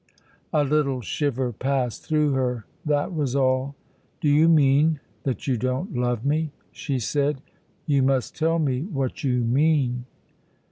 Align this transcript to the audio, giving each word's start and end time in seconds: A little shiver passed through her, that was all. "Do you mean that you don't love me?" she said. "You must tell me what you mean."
A 0.51 0.63
little 0.63 1.01
shiver 1.01 1.51
passed 1.53 2.03
through 2.07 2.31
her, 2.31 2.65
that 2.83 3.13
was 3.13 3.35
all. 3.35 3.75
"Do 4.19 4.29
you 4.29 4.49
mean 4.49 4.99
that 5.25 5.45
you 5.45 5.57
don't 5.57 5.95
love 5.95 6.25
me?" 6.25 6.49
she 6.71 6.97
said. 6.97 7.39
"You 7.85 8.01
must 8.01 8.35
tell 8.35 8.57
me 8.57 8.81
what 8.81 9.23
you 9.23 9.43
mean." 9.43 10.05